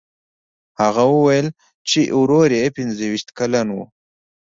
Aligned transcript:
هغه 0.81 1.03
وویل 1.15 1.47
چې 1.89 1.99
ورور 2.19 2.49
یې 2.59 2.67
پنځه 2.77 3.03
ویشت 3.11 3.29
کلن 3.37 3.67
و. 3.71 3.77